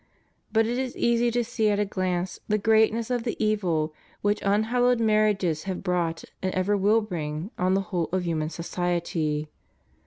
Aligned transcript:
But 0.51 0.65
it 0.65 0.79
is 0.79 0.97
easy 0.97 1.29
to 1.29 1.43
see 1.43 1.69
at 1.69 1.77
a 1.79 1.85
glance 1.85 2.39
the 2.47 2.57
greatness 2.57 3.11
of 3.11 3.21
the 3.23 3.37
evil 3.37 3.93
which 4.23 4.41
unhallowed 4.41 4.99
marriages 4.99 5.65
have 5.65 5.83
brought, 5.83 6.23
and 6.41 6.51
ever 6.55 6.75
will 6.75 7.01
bring, 7.01 7.51
on 7.59 7.75
the 7.75 7.81
whole 7.91 8.09
of 8.11 8.23
human 8.25 8.49
society. 8.49 9.47